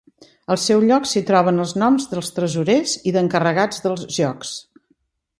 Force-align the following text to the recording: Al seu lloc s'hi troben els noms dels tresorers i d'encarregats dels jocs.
Al 0.53 0.57
seu 0.61 0.79
lloc 0.91 1.03
s'hi 1.09 1.21
troben 1.25 1.63
els 1.65 1.73
noms 1.81 2.07
dels 2.13 2.33
tresorers 2.37 2.95
i 3.11 3.13
d'encarregats 3.17 3.83
dels 3.85 4.07
jocs. 4.17 4.55